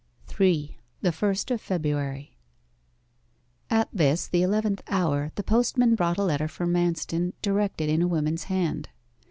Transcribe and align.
3. 0.25 0.79
THE 1.03 1.11
FIRST 1.11 1.51
OF 1.51 1.61
FEBRUARY 1.61 2.35
At 3.69 3.87
this, 3.93 4.27
the 4.27 4.41
eleventh 4.41 4.81
hour, 4.87 5.31
the 5.35 5.43
postman 5.43 5.93
brought 5.93 6.17
a 6.17 6.23
letter 6.23 6.47
for 6.47 6.65
Manston, 6.65 7.33
directed 7.43 7.87
in 7.87 8.01
a 8.01 8.07
woman's 8.07 8.45
hand. 8.45 8.89